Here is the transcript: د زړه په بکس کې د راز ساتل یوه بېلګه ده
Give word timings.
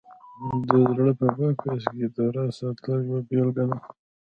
د 0.67 0.69
زړه 0.95 1.11
په 1.19 1.27
بکس 1.37 1.81
کې 1.93 2.05
د 2.15 2.17
راز 2.35 2.51
ساتل 2.59 2.97
یوه 3.07 3.19
بېلګه 3.27 3.63
ده 3.69 3.77